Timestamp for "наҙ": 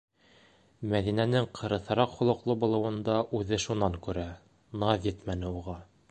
4.85-5.07